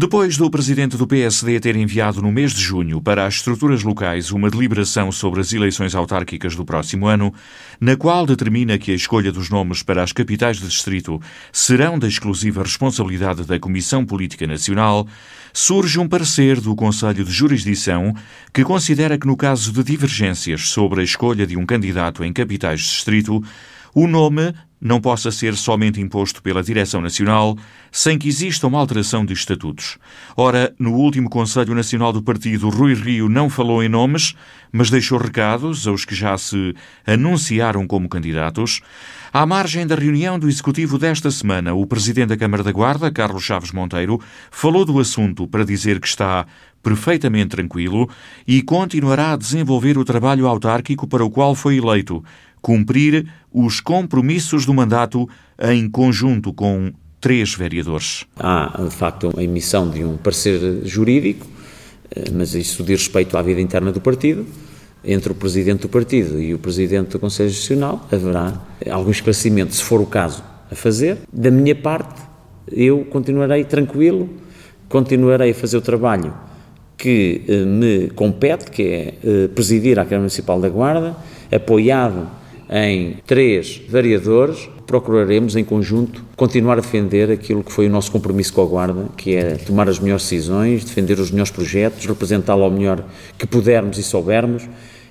[0.00, 4.32] Depois do presidente do PSD ter enviado no mês de junho para as estruturas locais
[4.32, 7.34] uma deliberação sobre as eleições autárquicas do próximo ano,
[7.78, 11.20] na qual determina que a escolha dos nomes para as capitais de distrito
[11.52, 15.06] serão da exclusiva responsabilidade da Comissão Política Nacional,
[15.52, 18.14] surge um parecer do Conselho de Jurisdição
[18.54, 22.80] que considera que, no caso de divergências sobre a escolha de um candidato em capitais
[22.80, 23.44] de distrito,
[23.94, 27.56] o nome não possa ser somente imposto pela Direção Nacional
[27.92, 29.98] sem que exista uma alteração de estatutos.
[30.36, 34.34] Ora, no último Conselho Nacional do Partido, Rui Rio não falou em nomes,
[34.72, 36.74] mas deixou recados aos que já se
[37.06, 38.80] anunciaram como candidatos.
[39.32, 43.44] À margem da reunião do Executivo desta semana, o Presidente da Câmara da Guarda, Carlos
[43.44, 44.20] Chaves Monteiro,
[44.50, 46.46] falou do assunto para dizer que está
[46.82, 48.08] perfeitamente tranquilo
[48.46, 52.24] e continuará a desenvolver o trabalho autárquico para o qual foi eleito,
[52.60, 55.28] cumprir os compromissos do mandato
[55.60, 58.24] em conjunto com três vereadores.
[58.38, 61.46] Há, de facto, a emissão de um parecer jurídico,
[62.10, 64.46] eh, mas isso diz respeito à vida interna do partido.
[65.04, 69.82] Entre o presidente do partido e o presidente do Conselho Nacional haverá algum esclarecimento, se
[69.82, 71.18] for o caso, a fazer.
[71.32, 72.20] Da minha parte,
[72.70, 74.28] eu continuarei tranquilo,
[74.88, 76.32] continuarei a fazer o trabalho
[76.96, 81.16] que eh, me compete, que é eh, presidir a Câmara Municipal da Guarda,
[81.50, 82.28] apoiado
[82.70, 88.52] em três vereadores, procuraremos em conjunto continuar a defender aquilo que foi o nosso compromisso
[88.52, 92.70] com a Guarda, que é tomar as melhores decisões, defender os melhores projetos, representá-lo ao
[92.70, 93.04] melhor
[93.36, 94.68] que pudermos e soubermos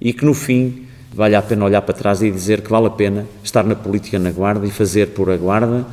[0.00, 2.90] e que no fim vale a pena olhar para trás e dizer que vale a
[2.90, 5.86] pena estar na política na Guarda e fazer por a Guarda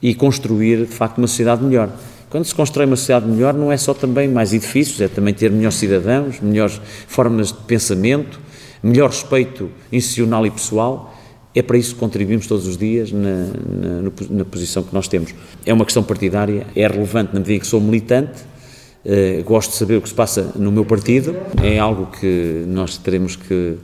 [0.00, 1.90] e construir de facto uma sociedade melhor.
[2.30, 5.50] Quando se constrói uma sociedade melhor, não é só também mais edifícios, é também ter
[5.50, 8.40] melhores cidadãos, melhores formas de pensamento,
[8.84, 11.14] melhor respeito institucional e pessoal,
[11.54, 15.34] é para isso que contribuímos todos os dias na, na, na, posição que nós temos.
[15.64, 18.42] É uma questão partidária, é relevante na medida em que sou militante,
[19.04, 22.98] eh, gosto de saber o que se passa no meu partido, é algo que nós
[22.98, 23.76] teremos que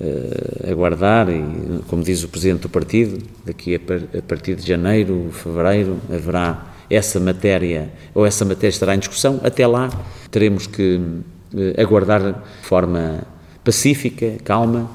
[0.00, 1.44] eh, aguardar e,
[1.88, 7.20] como diz o Presidente do partido, daqui a, a partir de janeiro, fevereiro, haverá essa
[7.20, 9.90] matéria, ou essa matéria estará em discussão, até lá
[10.30, 10.98] teremos que
[11.54, 13.24] eh, aguardar de forma
[13.64, 14.90] pacífica, calma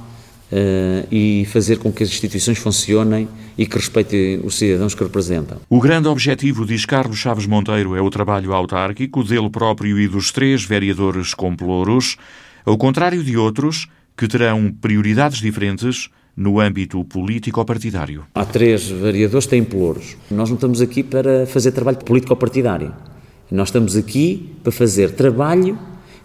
[0.51, 3.27] uh, e fazer com que as instituições funcionem
[3.57, 5.59] e que respeitem os cidadãos que representam.
[5.69, 10.31] O grande objetivo, diz Carlos Chaves Monteiro, é o trabalho autárquico dele próprio e dos
[10.31, 12.17] três vereadores com pelouros,
[12.65, 13.87] ao contrário de outros
[14.17, 18.25] que terão prioridades diferentes no âmbito político-partidário.
[18.33, 20.17] Há três vereadores que têm pelouros.
[20.29, 22.93] Nós não estamos aqui para fazer trabalho político-partidário.
[23.49, 25.77] Nós estamos aqui para fazer trabalho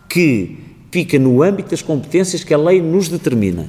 [0.09, 0.59] que
[0.91, 3.67] fica no âmbito das competências que a lei nos determina.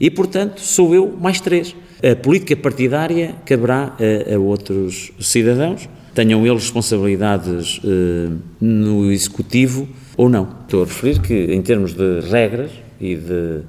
[0.00, 1.74] E, portanto, sou eu mais três.
[2.02, 8.30] A política partidária caberá a, a outros cidadãos, tenham eles responsabilidades eh,
[8.60, 10.48] no executivo ou não.
[10.62, 13.60] Estou a referir que, em termos de regras e de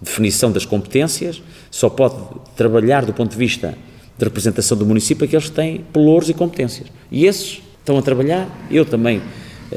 [0.00, 2.16] definição das competências, só pode
[2.56, 3.76] trabalhar do ponto de vista
[4.18, 6.88] de representação do município aqueles que têm pelouros e competências.
[7.10, 9.20] E esses estão a trabalhar, eu também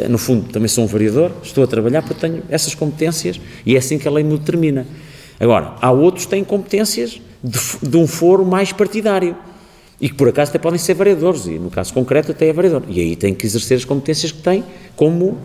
[0.10, 3.78] no fundo, também sou um vereador, estou a trabalhar porque tenho essas competências e é
[3.78, 4.86] assim que a lei me determina.
[5.40, 9.36] Agora, há outros que têm competências de, de um foro mais partidário
[10.00, 12.84] e que por acaso até podem ser vereadores, e no caso concreto até é vereador.
[12.90, 14.64] E aí tem que exercer as competências que tem
[14.96, 15.38] como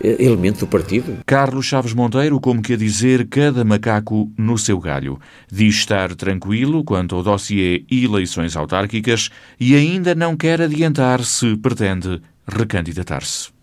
[0.00, 1.18] eh, elemento do partido.
[1.26, 5.18] Carlos Chaves Monteiro, como que a dizer, cada macaco no seu galho.
[5.50, 12.20] Diz estar tranquilo quanto ao dossiê eleições autárquicas e ainda não quer adiantar se pretende
[12.46, 13.57] recandidatar-se.